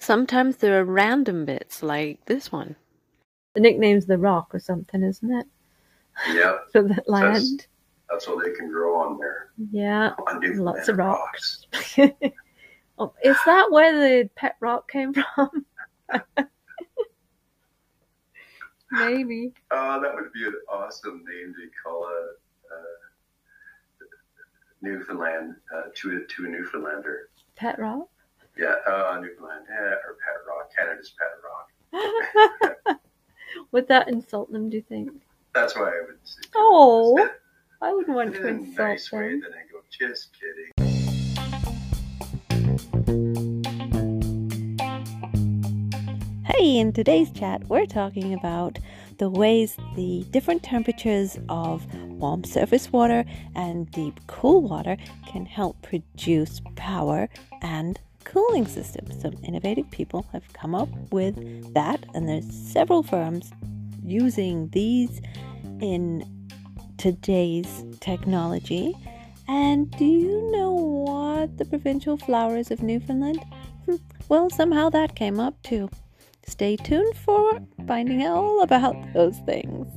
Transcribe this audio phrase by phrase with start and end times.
[0.00, 2.74] Sometimes there are random bits like this one.
[3.54, 5.46] The nickname's the Rock or something, isn't it?
[6.32, 7.66] Yeah, For that land.
[8.08, 9.50] that's what they can grow on there.
[9.70, 11.66] Yeah, On lots of rocks.
[11.72, 11.98] rocks.
[12.98, 15.66] oh, is that where the pet rock came from?
[18.92, 19.52] Maybe.
[19.70, 22.28] Oh, that would be an awesome name to call a,
[22.74, 24.06] uh
[24.82, 27.28] Newfoundland uh, to a to a Newfoundlander.
[27.54, 28.08] Pet rock?
[28.56, 33.00] Yeah, uh, Newfoundland yeah, or Pet Rock, Canada's Pet Rock.
[33.72, 35.10] Would that insult them, do you think?
[35.54, 36.18] That's why I would.
[36.24, 37.28] Say Oh,
[37.80, 39.30] I wouldn't want to insult nice way.
[39.30, 39.40] them.
[39.40, 40.70] Then I go, just kidding.
[46.44, 48.78] Hey, in today's chat, we're talking about
[49.18, 53.24] the ways the different temperatures of warm surface water
[53.54, 54.96] and deep cool water
[55.26, 57.28] can help produce power
[57.62, 59.20] and cooling systems.
[59.20, 63.50] Some innovative people have come up with that, and there's several firms
[64.02, 65.20] using these
[65.80, 66.48] in
[66.98, 68.94] today's technology.
[69.48, 73.40] And do you know what the provincial flower is of Newfoundland?
[74.28, 75.90] Well, somehow that came up too.
[76.46, 79.88] Stay tuned for finding out all about those things.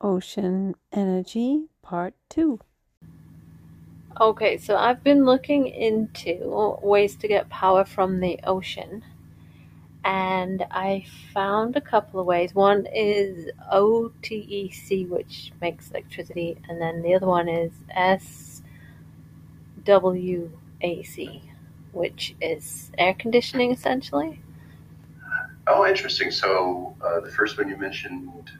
[0.00, 2.58] Ocean Energy Part 2.
[4.20, 9.02] Okay, so I've been looking into ways to get power from the ocean,
[10.04, 12.54] and I found a couple of ways.
[12.54, 18.60] One is OTEC, which makes electricity, and then the other one is SWAC,
[21.92, 24.42] which is air conditioning essentially.
[25.66, 26.30] Oh, interesting.
[26.30, 28.50] So uh, the first one you mentioned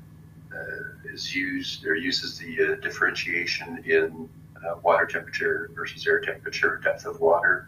[0.55, 4.31] uh, is used or uses the uh, differentiation in
[4.67, 7.67] uh, water temperature versus air temperature, depth of water,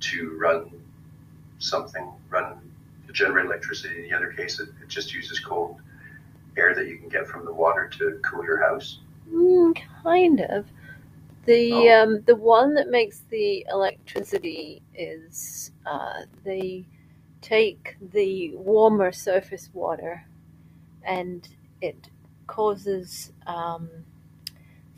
[0.00, 0.70] to run
[1.58, 2.58] something, run
[3.06, 3.96] to generate electricity.
[3.96, 5.80] In the other case, it, it just uses cold
[6.56, 8.98] air that you can get from the water to cool your house.
[9.32, 10.66] Mm, kind of.
[11.46, 12.02] The Oh.
[12.02, 16.86] um, the one that makes the electricity is uh, they
[17.40, 20.26] take the warmer surface water
[21.04, 21.48] and
[21.80, 22.10] it
[22.46, 23.88] causes um,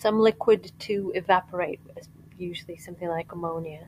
[0.01, 1.81] some liquid to evaporate,
[2.39, 3.87] usually something like ammonia,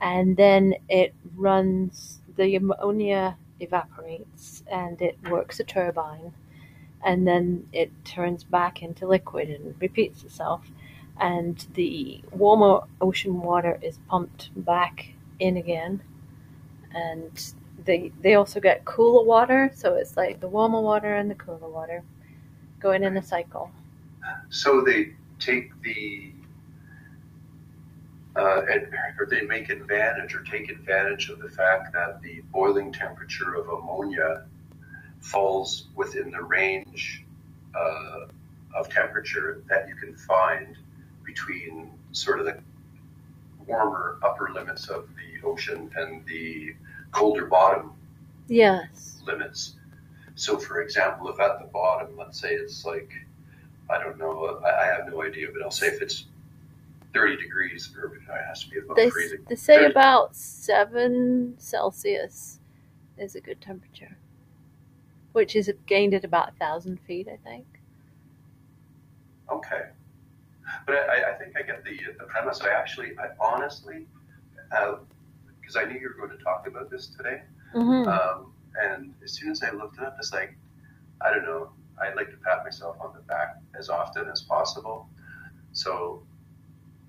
[0.00, 6.32] and then it runs the ammonia evaporates and it works a turbine
[7.04, 10.70] and then it turns back into liquid and repeats itself.
[11.20, 16.02] And the warmer ocean water is pumped back in again.
[16.94, 21.34] And they they also get cooler water, so it's like the warmer water and the
[21.34, 22.02] cooler water
[22.80, 23.70] going in a cycle.
[24.50, 26.32] So they take the
[28.34, 28.86] uh, and,
[29.18, 33.66] or they make advantage or take advantage of the fact that the boiling temperature of
[33.68, 34.42] ammonia
[35.20, 37.26] falls within the range
[37.74, 38.20] uh,
[38.78, 40.76] of temperature that you can find
[41.24, 42.58] between sort of the
[43.66, 46.74] warmer upper limits of the ocean and the
[47.12, 47.92] colder bottom
[48.48, 49.22] Yes.
[49.26, 49.76] limits.
[50.34, 53.10] So, for example, if at the bottom, let's say it's like,
[53.92, 56.26] I don't know, I, I have no idea, but I'll say if it's
[57.14, 59.44] 30 degrees, or it has to be above They, freezing.
[59.48, 62.58] they say There's- about 7 Celsius
[63.18, 64.16] is a good temperature,
[65.32, 67.66] which is gained at about 1,000 feet, I think.
[69.50, 69.88] Okay.
[70.86, 72.60] But I, I think I get the, the premise.
[72.62, 74.06] I actually, I honestly,
[74.70, 77.42] because I knew you were going to talk about this today,
[77.74, 78.06] Mm-hmm.
[78.06, 78.52] Um,
[78.82, 80.54] and as soon as I looked it up, it's like,
[81.22, 81.70] I don't know,
[82.02, 85.08] I'd like to pat myself on the back as often as possible.
[85.72, 86.22] So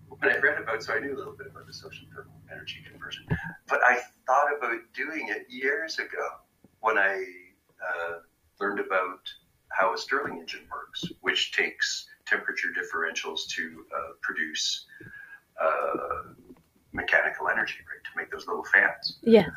[0.08, 2.84] when I read about, so I knew a little bit about the ocean thermal energy
[2.90, 3.26] conversion,
[3.68, 6.26] but I thought about doing it years ago
[6.82, 7.24] when I
[7.82, 8.14] uh,
[8.60, 9.22] learned about
[9.70, 14.86] how a Stirling engine works, which takes temperature differentials to uh, produce
[15.62, 16.34] uh,
[16.92, 19.18] mechanical energy, right, to make those little fans.
[19.24, 19.50] Yes.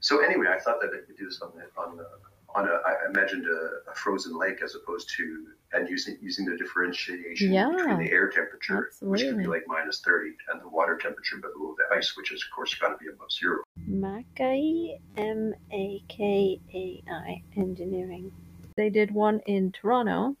[0.00, 2.06] So anyway, I thought that I could do this on the, on the,
[2.54, 6.56] on a, I imagined a, a frozen lake as opposed to, and using, using the
[6.56, 10.96] differentiation Yeah, between the air temperature, which could be like minus 30, and the water
[11.00, 13.62] temperature below the ice, which is of course got to be above zero.
[13.88, 18.32] Makai, M A K A I, engineering.
[18.76, 20.36] They did one in Toronto,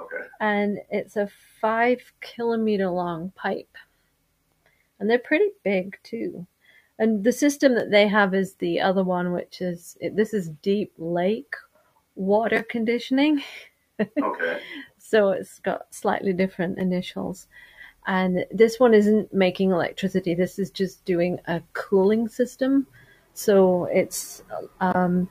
[0.00, 0.24] Okay.
[0.40, 1.28] and it's a
[1.60, 3.76] five kilometer long pipe.
[4.98, 6.46] And they're pretty big too.
[6.98, 10.92] And the system that they have is the other one, which is this is deep
[10.98, 11.54] lake
[12.14, 13.42] water conditioning.
[14.00, 14.60] Okay.
[14.98, 17.48] so it's got slightly different initials.
[18.06, 20.34] And this one isn't making electricity.
[20.34, 22.86] This is just doing a cooling system.
[23.32, 24.42] So it's
[24.80, 25.28] um,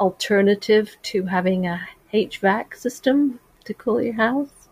[0.00, 1.80] alternative to having a
[2.12, 4.68] HVAC system to cool your house.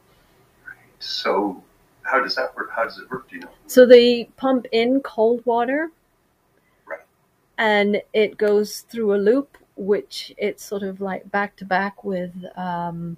[0.99, 1.63] So,
[2.03, 2.71] how does that work?
[2.75, 3.29] How does it work?
[3.31, 3.49] Do you know?
[3.67, 5.91] So they pump in cold water,
[6.87, 7.01] Right.
[7.57, 12.33] and it goes through a loop, which it's sort of like back to back with
[12.57, 13.17] um,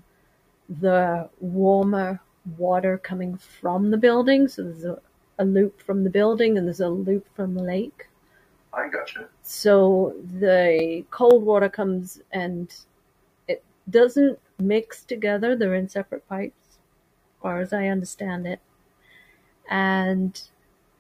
[0.69, 2.20] the warmer
[2.58, 4.49] water coming from the building.
[4.49, 4.99] So there's a,
[5.38, 8.08] a loop from the building, and there's a loop from the lake.
[8.72, 9.28] I gotcha.
[9.43, 12.75] So the cold water comes and
[13.46, 15.54] it doesn't mix together.
[15.54, 18.60] They're in separate pipes, as far as I understand it.
[19.69, 20.40] And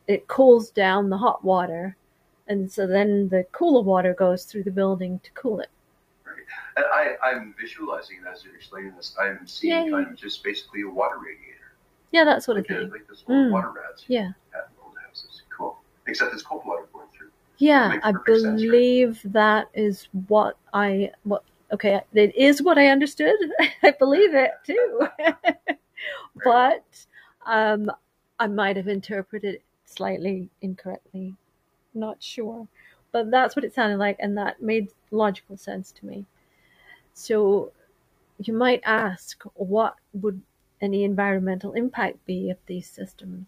[0.06, 1.96] it cools down the hot water.
[2.52, 5.70] And so then the cooler water goes through the building to cool it.
[6.26, 6.36] Right.
[6.76, 9.16] And I, I'm visualizing it as you're explaining this.
[9.18, 9.90] I'm seeing Yay.
[9.90, 11.72] kind of just basically a water radiator.
[12.10, 12.90] Yeah, that sort of Like, thing.
[12.90, 13.52] like this little Mm.
[13.52, 14.32] water rads Yeah.
[14.54, 15.42] at old houses.
[15.56, 15.78] Cool.
[16.06, 17.30] Except it's cold water going through.
[17.56, 18.54] Yeah, I perfect sense, right?
[18.70, 23.36] believe that is what I what okay, it is what I understood.
[23.82, 25.08] I believe it too.
[26.44, 26.84] but
[27.46, 27.90] um
[28.38, 31.34] I might have interpreted it slightly incorrectly.
[31.94, 32.66] Not sure.
[33.10, 36.24] But that's what it sounded like and that made logical sense to me.
[37.14, 37.72] So
[38.38, 40.40] you might ask what would
[40.80, 43.46] any environmental impact be of these systems?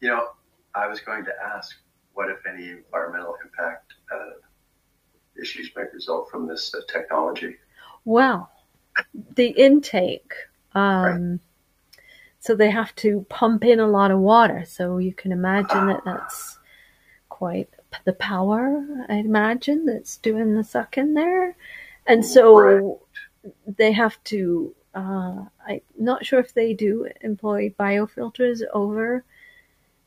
[0.00, 0.28] You know,
[0.74, 1.76] I was going to ask
[2.14, 7.56] what, if any, environmental impact uh, issues might result from this uh, technology.
[8.04, 8.50] Well,
[9.36, 10.32] the intake.
[10.74, 11.40] Um,
[12.40, 14.64] So they have to pump in a lot of water.
[14.66, 16.58] So you can imagine that that's
[17.42, 17.68] quite
[18.04, 21.56] the power, I imagine, that's doing the sucking there.
[22.06, 23.00] And so
[23.66, 29.24] they have to, uh, I'm not sure if they do employ biofilters over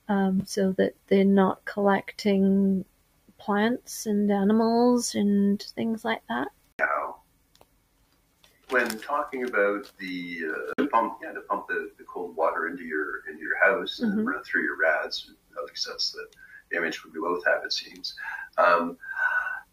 [0.08, 2.86] um, so that they're not collecting
[3.38, 6.48] plants and animals and things like that.
[6.80, 7.18] Now,
[8.70, 12.84] when talking about the, uh, the pump, yeah, to pump the, the cold water into
[12.84, 14.26] your into your house and Mhm.
[14.26, 16.26] run it through your rads, at least that's the
[16.76, 18.16] image we both have, it seems.
[18.58, 18.98] Um,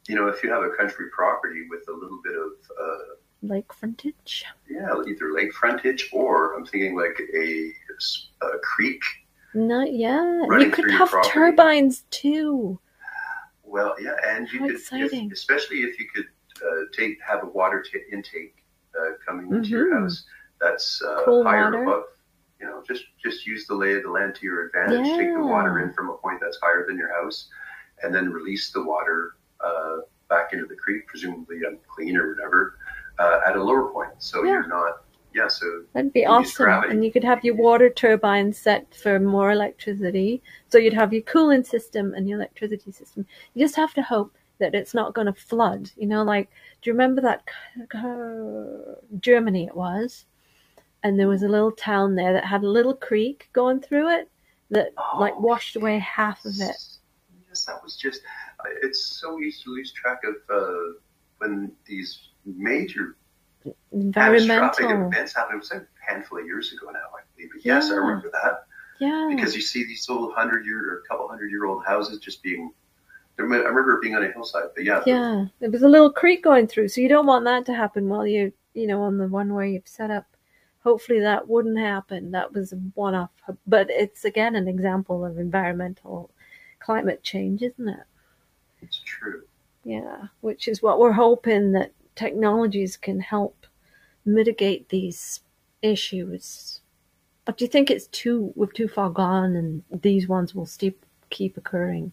[0.09, 3.73] you know, if you have a country property with a little bit of uh, Lake
[3.73, 4.45] frontage.
[4.71, 7.73] yeah, either lake frontage or I'm thinking like a,
[8.47, 9.03] a creek.
[9.55, 10.21] Not yet.
[10.47, 12.79] Running You could have turbines too.
[13.65, 14.77] Well, yeah, and you How could.
[14.93, 16.27] If, especially if you could
[16.65, 18.55] uh, take have a water t- intake
[18.99, 20.03] uh, coming into your Mhm.
[20.03, 20.25] house
[20.61, 21.83] that's uh, Cool higher water.
[21.83, 22.05] above.
[22.89, 25.07] Know, just just use the lay of the land to your advantage.
[25.17, 27.49] Take the water in from a point that's higher than your house,
[28.03, 29.35] and then release the water
[29.65, 29.99] uh,
[30.29, 32.79] back into the creek, presumably unclean or whatever,
[33.19, 34.11] uh, at a lower point.
[34.19, 34.53] So Yeah.
[34.53, 35.05] you're not.
[35.35, 35.49] Yeah.
[35.49, 36.69] So That'd be awesome.
[36.91, 40.43] And you could have your water turbine set for more electricity.
[40.69, 43.27] So you'd have your cooling system and your electricity system.
[43.55, 45.91] You just have to hope that it's not going to flood.
[45.97, 46.51] You know, like,
[46.83, 47.43] do you remember that
[47.93, 50.27] c- Germany it was?
[51.05, 54.31] And there was a little town there that had a little creek going through it
[54.71, 56.77] that like Oh, washed away half of it.
[57.49, 58.21] Yes, that was just.
[58.61, 60.93] uh, It's so easy to lose track of uh,
[61.39, 63.17] when these major
[64.13, 65.09] catastrophic Environmental.
[65.09, 65.57] events happened.
[65.57, 67.51] It was a handful of years ago now, I believe.
[67.55, 68.65] But yes, I remember that
[69.01, 69.29] Yeah.
[69.35, 72.73] because you see these old hundred year or couple hundred year old houses just being.
[73.39, 76.45] I remember it being on a hillside, but yeah, Yeah, there was a little creek
[76.45, 79.27] going through, so you don't want that to happen while you, you know, on the
[79.27, 80.27] one where you've set up.
[80.85, 82.33] Hopefully that wouldn't happen.
[82.33, 83.31] That was a one-off,
[83.67, 86.31] but it's again an example of environmental
[86.81, 88.05] climate change, isn't it?
[88.81, 89.43] it's true.
[89.85, 93.67] Yeah, which is what we're hoping that technologies can help
[94.25, 95.41] mitigate these
[95.83, 96.81] issues.
[97.45, 101.05] But do you think it's too we've too far gone, and these ones will steep,
[101.31, 102.11] keep occurring?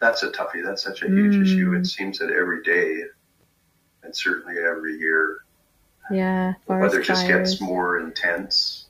[0.00, 0.64] That's a toughie.
[0.64, 1.42] That's such a huge Mm.
[1.42, 1.74] issue.
[1.74, 3.04] It seems that every day,
[4.02, 5.41] and certainly every year,
[6.10, 7.50] Yeah, the weather just fires.
[7.50, 8.86] gets more intense.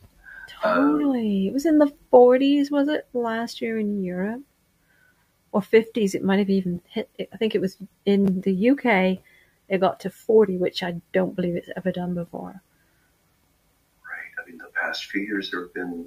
[0.64, 1.48] Um, Totally.
[1.48, 4.42] it was in the 40s, was it, last year in Europe?
[5.50, 7.76] Or 50s, it might have even hit, I think it was
[8.06, 9.18] in the UK,
[9.68, 12.62] it got to 40, which I don't believe it's ever done before.
[14.02, 14.42] Right.
[14.42, 16.06] I mean, the past few years there have been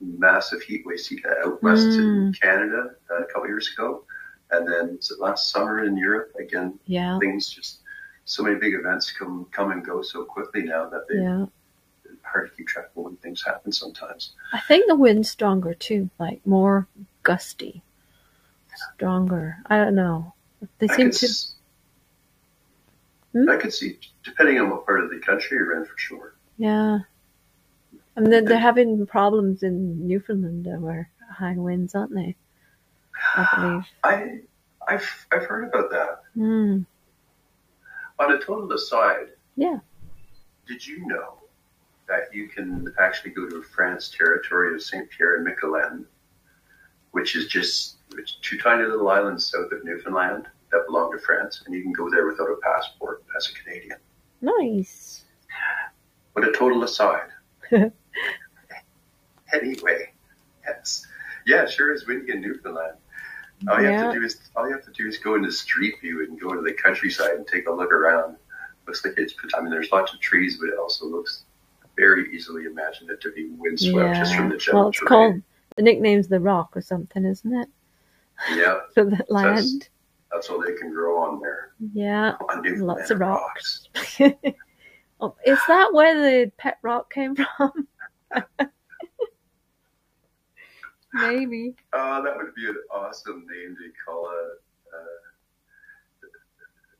[0.00, 2.40] massive heat waves uh, out west in Mm.
[2.40, 4.04] Canada uh, a couple years ago,
[4.52, 6.78] and then was it last summer in Europe again.
[6.86, 7.80] Yeah, Things just
[8.28, 11.46] so many big events come come and go so quickly now that they yeah.
[12.22, 14.32] hard to keep track of when things happen sometimes.
[14.52, 16.86] I think the wind's stronger too, like more
[17.22, 17.82] gusty.
[18.96, 19.58] Stronger.
[19.66, 20.34] I don't know.
[20.78, 21.26] They I seem to.
[21.26, 21.54] s-
[23.34, 23.50] Hmm?
[23.50, 26.34] I could see, depending on what part of the country you're in, for sure.
[26.56, 27.00] Yeah.
[28.16, 32.36] And then they're having problems in Newfoundland where high winds, aren't they?
[33.36, 33.84] I believe.
[34.04, 34.40] I,
[34.88, 36.22] I've, I've heard about that.
[36.34, 36.80] Hmm.
[38.18, 39.78] On a total aside, Yeah.
[40.66, 41.38] did you know
[42.08, 46.04] that you can actually go to France territory of Saint Pierre and Miquelon,
[47.12, 47.96] which is just
[48.42, 52.10] two tiny little islands south of Newfoundland that belong to France, and you can go
[52.10, 53.98] there without a passport as a Canadian.
[54.40, 55.24] Nice.
[56.34, 57.28] But a total aside.
[59.52, 60.12] anyway,
[60.66, 61.06] yes,
[61.46, 62.96] yeah, sure is windy in Newfoundland.
[63.66, 64.02] All you Yeah.
[64.04, 66.38] have to do is all you have to do is go into Street View and
[66.40, 68.36] go to the countryside and take a look around.
[68.86, 69.34] Looks like it's.
[69.54, 71.44] I mean, there's lots of trees, but it also looks
[71.96, 75.08] very easily imagined it to be windswept just from the general Well, it's terrain.
[75.08, 75.42] called
[75.76, 77.68] the nickname's the Rock or something, isn't it?
[78.54, 79.88] Yeah, For that land.
[80.32, 81.72] that's all they can grow on there.
[81.92, 82.34] Yeah.
[82.48, 83.88] On Lots of rocks.
[85.20, 87.88] oh, is that where the pet rock came from?
[91.14, 91.74] Maybe.
[91.92, 94.42] Uh, that would be an awesome name to call a,
[94.94, 96.28] uh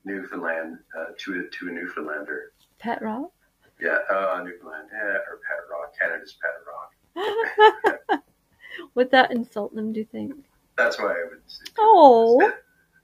[0.05, 2.53] Newfoundland uh, to a to a Newfoundlander.
[2.79, 3.31] Pet rock?
[3.79, 8.23] Yeah, uh, Newfoundland eh, or Pet Rock, Canada's Pet Rock.
[8.95, 10.33] Would that insult them, do you think?
[10.77, 11.65] That's why I would say.
[11.77, 12.51] Oh,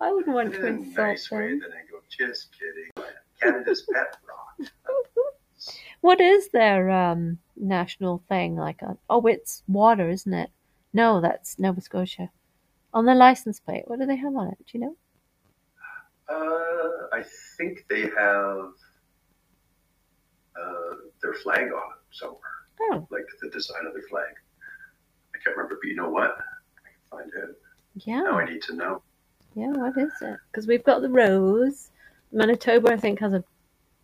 [0.02, 1.50] I would want to a insult nice way.
[1.50, 1.60] them.
[1.60, 3.08] Then I go, just kidding.
[3.42, 4.72] Canada's Pet Rock.
[6.02, 8.56] What is their um, national thing?
[8.56, 10.52] Like, on, oh, it's water, isn't it?
[10.96, 12.30] No, that's Nova Scotia.
[12.94, 14.58] On the license plate, what do they have on it?
[14.60, 14.96] Do you know?
[16.30, 17.22] Uh, I
[17.58, 18.72] think they have
[20.56, 22.40] uh, their flag on it somewhere,
[22.80, 24.24] Oh, like the design of their flag.
[25.36, 26.38] I can't remember, but you know what?
[27.12, 27.32] I can find.
[28.08, 28.32] Now yeah.
[28.32, 29.02] I need to know.
[29.54, 30.38] Yeah, what is it?
[30.50, 31.92] Because we've got the rose.
[32.32, 33.44] Manitoba, I think, has a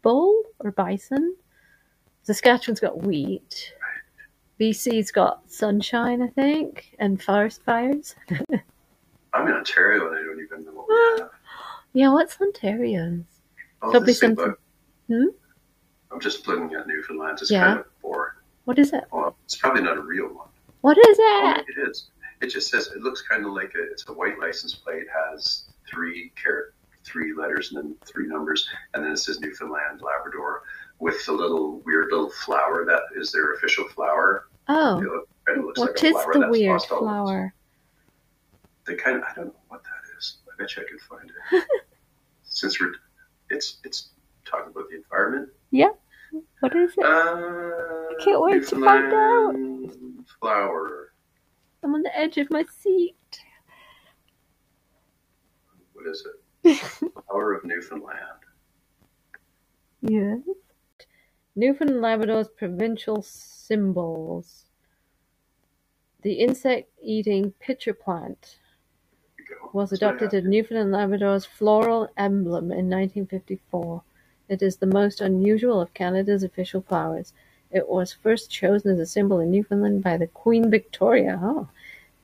[0.01, 1.37] bull or bison.
[2.23, 3.75] Saskatchewan's got wheat.
[4.65, 8.13] BC's got sunshine, I think, and forest fires.
[9.33, 11.29] I'm in Ontario and I don't even know what we have.
[11.93, 13.25] Yeah, what's Ontario's?
[13.81, 14.53] Oh, Probably something-
[15.09, 15.23] Hmm?
[16.09, 17.39] I'm just looking at Newfoundland.
[17.41, 17.65] It's Yeah.
[17.65, 18.31] kind of boring.
[18.63, 19.03] What is it?
[19.11, 20.47] Well, it's probably not a real one.
[20.81, 21.65] What is Oh, it?
[21.75, 22.09] it is.
[22.41, 23.83] It just says it looks kind of like a.
[23.91, 25.05] It's a white license plate.
[25.27, 30.63] Has three char- three letters and then three numbers, and then it says Newfoundland, Labrador,
[30.99, 34.47] with the little weird little flower that is their official flower.
[34.73, 37.53] Oh, You know, it looks what like is the weird lost all its- flower?
[38.87, 39.23] They kind of.
[39.23, 40.37] I don't know what that is.
[40.51, 41.65] I bet you I can find it.
[42.43, 42.93] Since we're,
[43.49, 44.09] it's it's
[44.45, 45.49] talking about the environment.
[45.71, 45.89] Yeah.
[46.61, 47.05] What is it?
[47.05, 49.55] Uh, can't wait to find out.
[50.39, 51.13] Flower.
[51.83, 53.15] I'm on the edge of my seat.
[55.93, 56.25] What is
[56.63, 56.77] it?
[57.27, 58.17] Flower of Newfoundland.
[60.01, 60.39] Yes.
[61.55, 64.65] Newfoundland and Labrador's provincial symbols.
[66.21, 68.57] The insect-eating pitcher plant
[69.37, 69.69] Here you go.
[69.73, 74.03] was That's what I adopted as Newfoundland and Labrador's floral emblem in 1954.
[74.49, 77.33] It is the most unusual of Canada's official flowers.
[77.71, 81.69] It was first chosen as a symbol in Newfoundland by the Queen Victoria oh,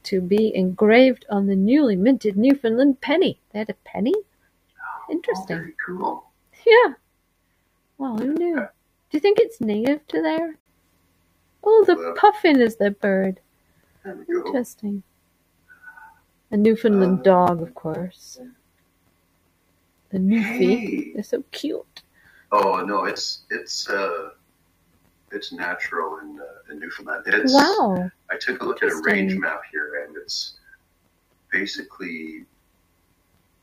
[0.04, 3.40] to be engraved on the newly minted Newfoundland penny.
[3.52, 4.14] They had a penny?
[4.14, 5.58] Oh, Interesting.
[5.58, 6.26] very cool.
[6.66, 6.94] Yeah.
[7.98, 8.68] Well, who knew?
[9.10, 10.58] Do you think it's native to there?
[11.64, 13.40] Oh, the Well- puffin is the bird.
[14.04, 14.46] There we go.
[14.46, 15.04] Interesting.
[16.52, 18.40] A Newfoundland Uh, dog, of course.
[20.10, 20.80] The Newfie.
[20.80, 21.14] Hey.
[21.14, 22.04] They're so cute.
[22.52, 24.30] Oh no, it's it's uh,
[25.34, 27.24] it's natural in uh, in Newfoundland.
[27.28, 28.10] It's, Wow.
[28.32, 30.58] I took a look at a range map here, and it's
[31.52, 32.46] basically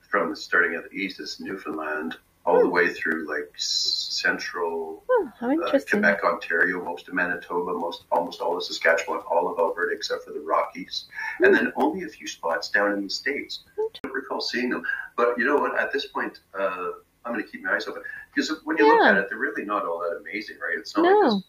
[0.00, 5.78] from starting at the east, it's Newfoundland, all the way through like central Oh, uh.
[5.88, 10.32] Quebec, Ontario, most of Manitoba, most almost all of Saskatchewan, all of Alberta except for
[10.32, 11.06] the Rockies,
[11.40, 13.60] and then only a few spots down in the states.
[13.78, 14.82] I don't recall seeing them,
[15.16, 15.78] but you know what?
[15.78, 16.90] At this point, uh,
[17.24, 18.02] I'm going to keep my eyes open
[18.34, 20.78] because when you look at it, they're really not all that amazing, right?
[20.78, 21.10] It's not No.
[21.28, 21.44] like this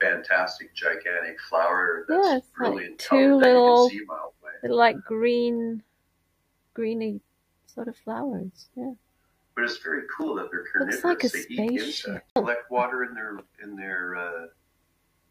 [0.00, 4.04] fantastic, gigantic flower that's Yeah, it's like brilliant two color that little- you can see
[4.04, 4.52] a mile away.
[4.62, 5.82] They're like green,
[6.74, 7.20] greeny
[7.66, 8.68] sort of flowers.
[8.74, 8.92] Yeah.
[9.54, 11.04] But it's very cool that they're Looks carnivorous.
[11.04, 12.08] like a they eat spaceship.
[12.10, 14.46] insects, collect water in their in their uh,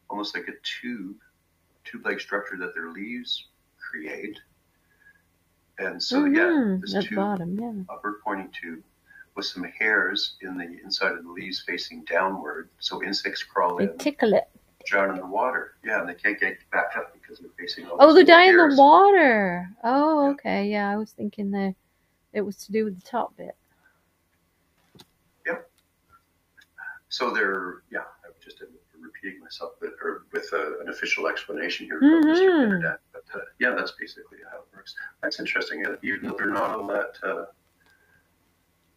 [0.10, 1.16] almost like a tube,
[1.86, 3.48] tube-like structure that their leaves
[3.78, 4.38] create.
[5.80, 7.94] And so yeah, Mhm, this At tube, bottom, yeah.
[7.94, 8.84] upward pointing tube,
[9.36, 13.86] with some hairs in the inside of the leaves facing downward, so insects crawl They
[13.86, 14.48] in, tickle it.
[14.86, 15.78] drown in the water.
[15.84, 17.98] Yeah, and they can't get back up because they're facing all.
[18.00, 19.68] Oh, they die in the water.
[19.84, 20.30] Oh, Yeah.
[20.34, 20.70] okay.
[20.70, 21.74] Yeah, I was thinking that
[22.34, 23.56] it was to do with the top bit.
[27.12, 28.64] So they're yeah, I'm just
[29.00, 32.40] repeating myself, but or with a, an official explanation here from Mr.
[32.50, 32.70] Mhm.
[32.70, 33.00] Bernadette.
[33.12, 34.96] But uh, yeah, that's basically how it works.
[35.22, 35.86] That's interesting.
[35.86, 37.46] uh, Even though they're not all that uh,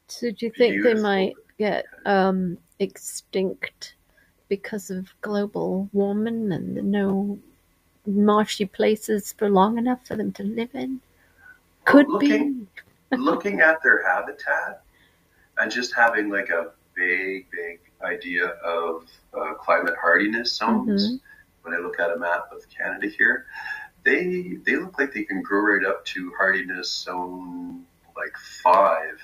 [0.06, 3.97] So do you think they might get um, extinct
[4.49, 7.37] because of global warming and no
[8.06, 11.00] marshy places for long enough for them to live in?
[11.85, 12.68] Could looking-
[13.11, 13.16] be.
[13.16, 14.83] looking at their habitat
[15.59, 21.11] and just having like a big, big idea of uh, climate hardiness zones.
[21.12, 21.20] Mhm.
[21.62, 23.46] When I look at a map of Canada here,
[24.04, 29.18] they they look like they can grow right up to hardiness zone like five.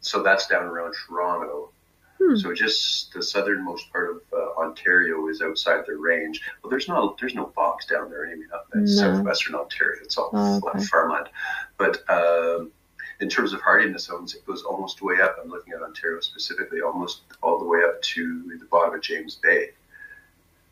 [0.00, 1.72] So that's down around Toronto.
[2.18, 2.36] Hmm.
[2.36, 6.40] So just the southernmost part of uh, Ontario is outside their range.
[6.62, 8.46] Well, there's no there's no bogs down there anyway.
[8.54, 8.86] Up in No.
[8.86, 10.84] southwestern Ontario, it's all Oh, okay.
[10.84, 11.28] farmland.
[11.76, 12.70] But um,
[13.20, 15.36] in terms of hardiness zones, it goes almost way up.
[15.42, 19.34] I'm looking at Ontario specifically, almost all the way up to the bottom of James
[19.36, 19.70] Bay.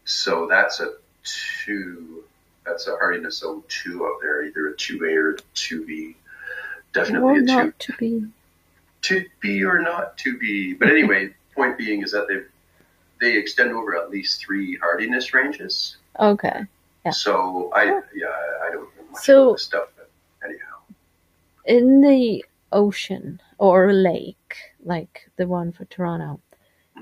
[0.05, 0.93] So that's a
[1.25, 2.23] two.
[2.65, 6.17] That's a hardiness zone two up there, either a two A or a two B.
[6.93, 8.27] Definitely Or a two not to be.
[9.03, 10.75] to be or not to be.
[10.75, 12.43] But anyway, point being is that they
[13.21, 15.97] they extend over at least three hardiness ranges.
[16.21, 16.63] Okay.
[17.05, 17.11] Yeah.
[17.11, 17.85] So I
[18.15, 18.27] yeah
[18.65, 19.89] I don't know much So- about this stuff.
[21.67, 26.41] In the ocean or a lake, like the one for Toronto,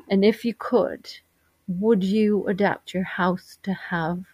[0.09, 1.09] and if you could,
[1.69, 4.25] would you adapt your house to have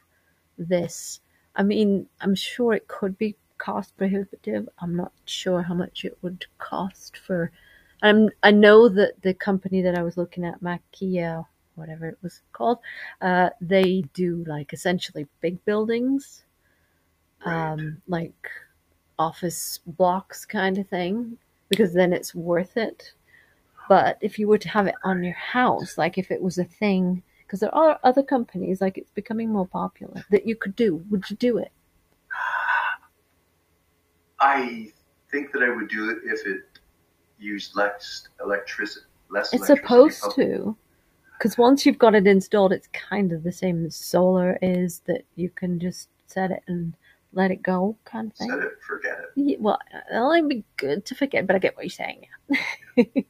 [0.58, 1.20] this?
[1.56, 4.68] I mean, I'm sure it could be cost prohibitive.
[4.78, 7.50] I'm not sure how much it would cost for.
[8.02, 11.44] I'm, I know that the company that I was looking at, Makia,
[11.74, 12.78] whatever it was called,
[13.20, 16.44] uh, they do like essentially big buildings,
[17.44, 17.72] Right.
[17.72, 18.50] um, like
[19.20, 21.36] office blocks kind of thing,
[21.68, 23.12] because then it's worth it.
[23.86, 26.64] But if you were to have it on your house, like if it was a
[26.64, 31.04] thing, because there are other companies, like it's becoming more popular, that you could do,
[31.10, 31.70] would you do it?
[34.40, 34.90] I
[35.30, 36.62] think that I would do it if it
[37.38, 39.04] used less electricity.
[39.30, 40.14] Less It's electricity.
[40.14, 40.76] supposed to.
[41.36, 45.24] Because once you've got it installed, it's kind of the same as solar is that
[45.36, 46.94] you can just set it and
[47.32, 48.58] let it go, kind of Set thing.
[48.62, 49.26] it, forget it.
[49.36, 49.78] Yeah, well,
[50.10, 52.26] it'll only be good to forget, but I get what you're saying.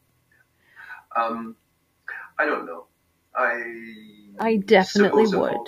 [1.16, 1.56] Um,
[2.38, 2.86] I don't know.
[3.34, 3.64] I
[4.38, 5.52] I definitely would.
[5.52, 5.66] all-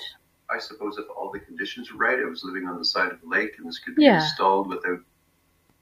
[0.50, 3.20] I suppose if all the conditions were right, I was living on the side of
[3.22, 4.16] the lake, and this could be Yeah.
[4.22, 5.00] installed without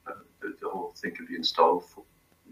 [0.07, 1.99] uh, the, the whole thing could be installed f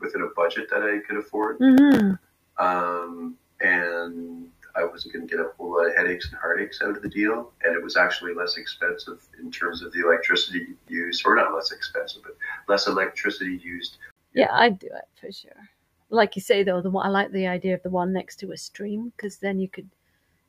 [0.01, 1.59] within a budget that I could afford.
[1.59, 2.13] hmm
[2.59, 6.97] Um, and I wasn't going to get a whole lot of headaches and heartaches out
[6.97, 7.53] of the deal,
[7.89, 12.37] was actually less expensive in terms of the electricity used, or not less expensive, but
[12.69, 13.97] less electricity used.
[14.35, 15.71] Yeah, I'd do it for sure.
[16.11, 18.53] Like you say, though, the one, I like the idea of the one next to
[18.53, 19.89] a stream because then you could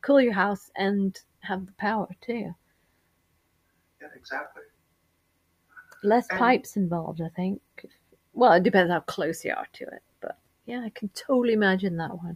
[0.01, 2.53] cool your house and have the power too.
[4.01, 4.63] Yeah, exactly.
[6.03, 7.61] Less And- pipes involved, I think.
[8.33, 11.95] Well, it depends how close you are to it, but yeah, I can totally imagine
[11.97, 12.35] that one.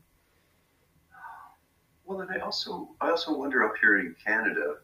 [2.05, 4.75] Well, and I also I also wonder up here in Canada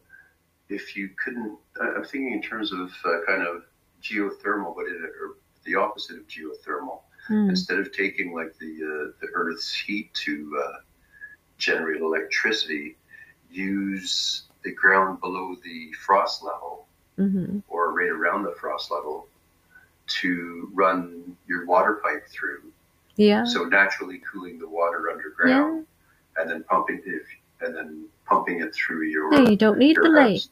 [0.70, 1.58] if you couldn't.
[1.80, 3.64] I'm thinking in terms of uh, kind of
[4.02, 7.00] geothermal, but it, or the opposite of geothermal.
[7.26, 7.50] Hmm.
[7.50, 10.78] Instead of taking like the uh, the Earth's heat to uh,
[11.58, 12.96] generate electricity,
[13.50, 19.26] use the ground below the frost level hmm or right around the frost level
[20.06, 22.62] to run your water pipe through.
[23.16, 23.44] Yeah.
[23.44, 25.12] So naturally cooling the water Yeah.
[25.12, 25.86] underground
[26.36, 27.22] and then pumping it
[27.62, 30.42] and then pumping it through your Yeah, you don't need the lake.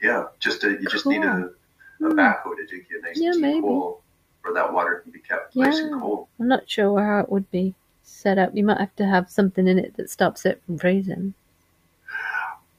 [0.00, 1.50] Yeah, just a, you just need a, a
[1.98, 2.18] Hmm.
[2.18, 3.60] backhoe to dig you a nice Yeah, maybe.
[3.60, 4.02] hole
[4.42, 6.00] where that water can be kept nice and Yeah.
[6.00, 6.28] cold.
[6.38, 8.54] I'm not sure how it would be set up.
[8.54, 11.34] You might have to have something in it that stops it from freezing,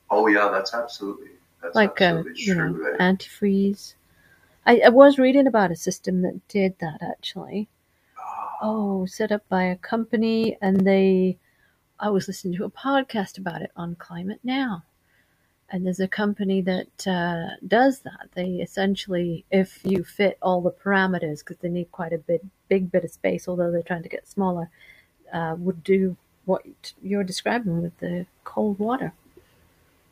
[0.09, 1.29] Oh yeah, that's absolutely
[1.61, 2.93] that's like a absolutely you know true.
[2.93, 2.97] eh?
[2.99, 3.95] antifreeze.
[4.65, 7.67] I, I was reading about a system that did that actually.
[8.61, 11.37] Oh, set up by a company, and they.
[11.99, 14.83] I was listening to a podcast about it on Climate Now,
[15.69, 18.29] and there's a company that uh, does that.
[18.33, 22.91] They essentially, if you fit all the parameters, because they need quite a bit, big
[22.91, 24.69] bit of space, although they're trying to get smaller,
[25.33, 26.63] uh, would do what
[27.01, 29.13] you're describing with the cold water.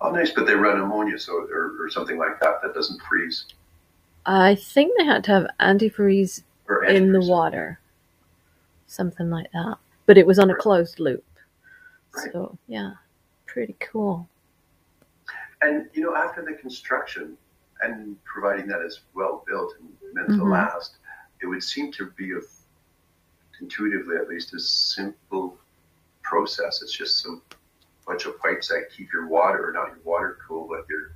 [0.02, 3.46] Oh, nice, but they run ammonia, so or, or something like that that doesn't freeze
[4.26, 7.80] I think they had to have antifreeze or in the water,
[8.88, 9.78] something like that.
[10.06, 11.26] But it was on a closed loop.
[12.16, 12.32] Right.
[12.32, 12.94] So yeah,
[13.46, 14.28] pretty cool.
[15.62, 17.38] And you know, after the construction
[17.82, 20.52] and providing that is well built and meant to Mhm.
[20.52, 20.98] last,
[21.42, 22.40] it would seem to be a
[23.60, 25.58] intuitively at least a simple
[26.22, 26.82] process.
[26.82, 27.42] It's just some
[28.06, 31.12] bunch of pipes that keep your water, or not your water cool, but your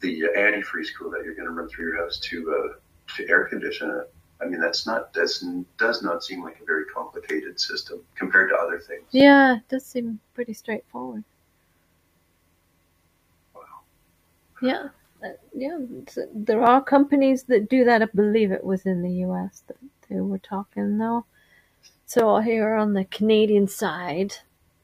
[0.00, 3.46] the antifreeze cool that you're going to run through your house to uh, to air
[3.46, 4.14] condition it.
[4.40, 5.44] I mean, that's not does
[5.78, 9.06] does not seem like a very complicated system compared to other things.
[9.10, 11.24] Yeah, it does seem pretty straightforward.
[13.54, 13.62] Wow.
[14.62, 14.88] Yeah,
[15.24, 15.78] uh, yeah.
[16.32, 18.02] There are companies that do that.
[18.02, 19.64] I believe it was in the U.S.
[19.66, 19.76] that
[20.08, 21.24] they were talking though.
[22.06, 24.34] So here on the Canadian side,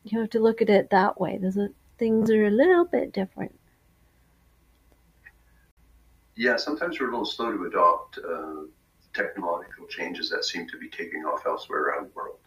[0.03, 1.39] you have to look at it that way.
[1.39, 3.59] There's a, things are a little bit different.
[6.37, 8.65] Yeah, sometimes we're a little slow to adopt uh,
[9.15, 12.39] technological changes that seem to be taking off elsewhere around the world.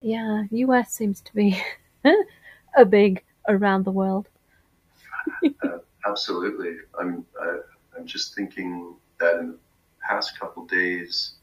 [0.00, 0.92] Yeah, U.S.
[0.92, 1.60] seems to be
[2.76, 4.28] a big around the world.
[5.62, 6.76] Uh, absolutely.
[6.98, 7.58] I'm uh,
[7.96, 9.58] I'm just thinking that in the
[10.06, 11.34] past couple days,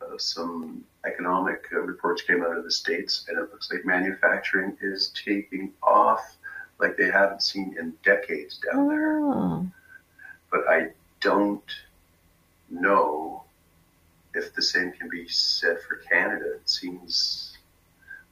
[0.00, 4.76] uh, some economic uh, reports came out of the states, and it looks like manufacturing
[4.80, 6.36] is taking off
[6.78, 9.18] like they haven't seen in decades down there.
[9.20, 9.66] Oh,
[10.50, 10.88] But I
[11.20, 11.62] don't
[12.70, 13.41] know
[14.34, 16.54] if the same can be said for Canada.
[16.54, 17.56] It seems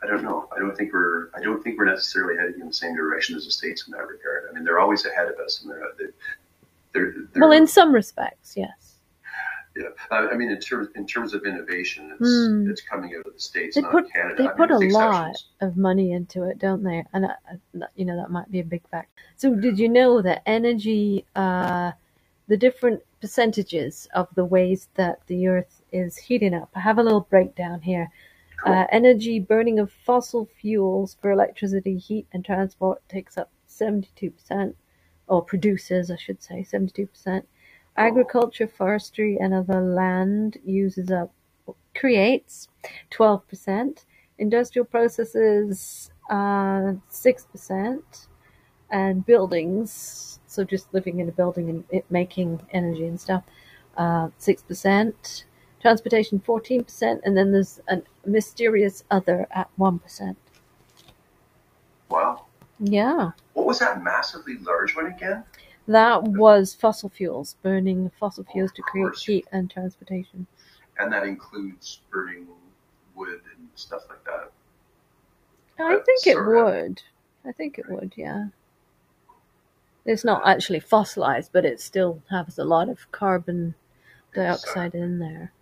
[0.02, 0.48] I don't know.
[0.54, 3.44] I don't think we're I don't think we're necessarily heading in the same direction as
[3.44, 4.44] the states in that regard.
[4.50, 6.12] I mean, they're always ahead of us, and they're they're,
[6.92, 8.94] they're, they're well, in some respects, yes.
[9.76, 9.88] yeah.
[10.10, 12.70] I mean, in terms in terms of innovation, it's Hmm.
[12.70, 14.36] it's coming out of the states, They not put Canada.
[14.38, 17.04] they I mean, put a with lot of money into it, don't they?
[17.12, 19.10] And uh, you know that might be a big factor.
[19.36, 21.92] So, did you know that energy, uh,
[22.48, 26.70] the different percentages of the ways that the Earth is heating up?
[26.74, 28.10] I have a little breakdown here.
[28.62, 28.74] Cool.
[28.74, 34.74] Uh, energy burning of fossil fuels for electricity, heat, and transport takes up 72%,
[35.28, 37.44] or produces, I should say, 72%.
[37.96, 41.32] Agriculture, forestry, and other land uses up,
[41.96, 42.68] creates
[43.10, 44.04] 12%.
[44.38, 48.28] Industrial processes, uh, 6%.
[48.90, 53.44] And buildings, so just living in a building and it making energy and stuff,
[53.96, 55.44] uh, 6%.
[55.80, 57.20] Transportation, 14%.
[57.24, 60.36] And then there's a mysterious other at 1%.
[62.08, 62.44] wow.
[62.82, 63.30] Yeah.
[63.52, 65.44] What was that massively large one again?
[65.86, 70.46] That was fossil fuels, burning fossil fuels to create heat and transportation.
[70.98, 72.46] And that includes burning
[73.14, 74.50] wood and stuff like that.
[75.78, 77.02] I think it of- would.
[77.44, 78.46] I think it would, yeah.
[80.06, 83.74] It's not actually fossilized, but it still has a lot of carbon
[84.34, 85.52] dioxide in there.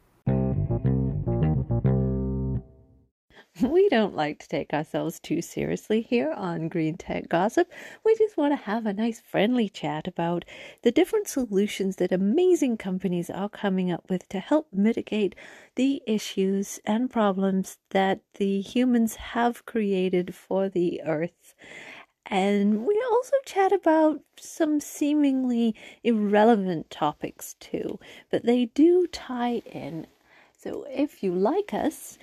[3.63, 7.73] We don't like to take ourselves too seriously here on Green Tech Gossip.
[8.05, 10.45] We just want to have a nice friendly chat about
[10.83, 15.35] the different solutions that amazing companies are coming up with to help mitigate
[15.75, 21.55] the issues and problems that the humans have created for the earth.
[22.27, 27.99] And we also chat about some seemingly irrelevant topics too,
[28.31, 30.07] but they do tie in.
[30.57, 32.19] So if you like us,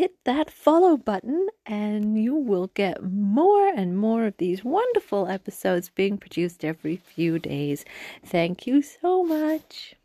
[0.00, 5.90] hit that follow button and you will get more and more of these wonderful episodes
[5.90, 7.84] being produced every few days.
[8.24, 9.96] Thank you so much.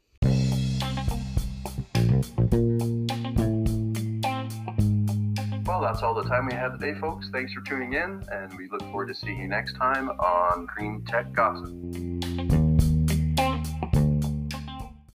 [5.65, 7.29] Well, that's all the time we have today, folks.
[7.29, 11.05] Thanks for tuning in, and we look forward to seeing you next time on Green
[11.05, 12.54] Tech Gossip.